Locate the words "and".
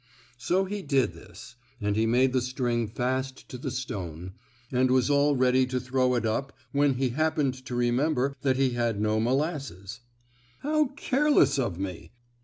1.79-1.95, 4.71-4.89